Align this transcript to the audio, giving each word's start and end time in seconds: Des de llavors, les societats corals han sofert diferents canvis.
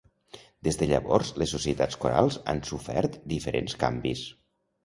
Des 0.67 0.79
de 0.81 0.87
llavors, 0.91 1.29
les 1.41 1.53
societats 1.57 1.99
corals 2.05 2.39
han 2.55 2.65
sofert 2.71 3.21
diferents 3.35 3.81
canvis. 3.85 4.27